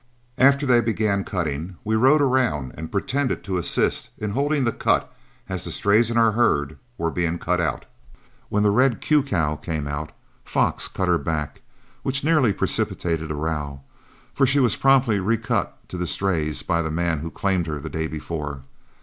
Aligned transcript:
After 0.39 0.65
they 0.65 0.81
began 0.81 1.23
cutting, 1.23 1.75
we 1.83 1.95
rode 1.95 2.23
around 2.23 2.71
and 2.75 2.91
pretended 2.91 3.43
to 3.43 3.59
assist 3.59 4.09
in 4.17 4.31
holding 4.31 4.63
the 4.63 4.71
cut 4.71 5.13
as 5.47 5.63
the 5.63 5.71
strays 5.71 6.09
in 6.09 6.17
our 6.17 6.31
herd 6.31 6.79
were 6.97 7.11
being 7.11 7.37
cut 7.37 7.59
out. 7.61 7.85
When 8.49 8.63
the 8.63 8.71
red 8.71 8.99
"Q" 8.99 9.21
cow 9.21 9.57
came 9.57 9.87
out, 9.87 10.11
Fox 10.43 10.87
cut 10.87 11.07
her 11.07 11.19
back, 11.19 11.61
which 12.01 12.23
nearly 12.23 12.51
precipitated 12.51 13.29
a 13.29 13.35
row, 13.35 13.81
for 14.33 14.47
she 14.47 14.59
was 14.59 14.75
promptly 14.75 15.19
recut 15.19 15.77
to 15.89 15.97
the 15.99 16.07
strays 16.07 16.63
by 16.63 16.81
the 16.81 16.89
man 16.89 17.19
who 17.19 17.29
claimed 17.29 17.67
her 17.67 17.79
the 17.79 17.87
day 17.87 18.07
before. 18.07 18.63